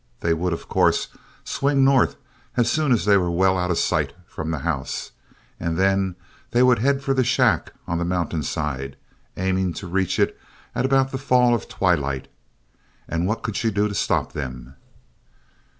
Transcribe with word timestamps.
They 0.21 0.33
would, 0.33 0.51
of 0.51 0.67
course, 0.67 1.09
swing 1.43 1.85
north 1.85 2.15
as 2.57 2.71
soon 2.71 2.91
as 2.91 3.05
they 3.05 3.17
were 3.17 3.29
well 3.29 3.55
out 3.55 3.69
of 3.69 3.77
sight 3.77 4.13
from 4.25 4.49
the 4.49 4.57
house, 4.65 5.11
and 5.59 5.77
then 5.77 6.15
they 6.49 6.63
would 6.63 6.79
head 6.79 7.03
for 7.03 7.13
the 7.13 7.23
shack 7.23 7.71
on 7.85 7.99
the 7.99 8.03
mountain 8.03 8.41
side, 8.41 8.97
aiming 9.37 9.73
to 9.73 9.85
reach 9.85 10.17
it 10.17 10.35
at 10.73 10.85
about 10.85 11.11
the 11.11 11.19
fall 11.19 11.53
of 11.53 11.67
twilight. 11.67 12.29
And 13.07 13.27
what 13.27 13.43
could 13.43 13.55
she 13.55 13.69
do 13.69 13.87
to 13.87 13.93
stop 13.93 14.31
them? 14.33 14.75